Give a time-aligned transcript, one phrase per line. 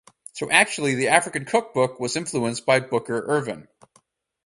[0.33, 3.67] So, actually the African Cookbook was influenced by Booker Ervin.